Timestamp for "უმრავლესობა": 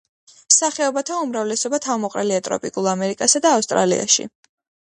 1.25-1.79